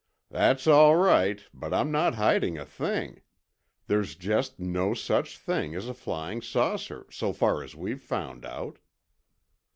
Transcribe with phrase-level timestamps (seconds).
[0.31, 3.21] "That's all right—but I'm not hiding a thing.
[3.85, 8.79] There's just no such thing as a flying saucer, so far as we've found out."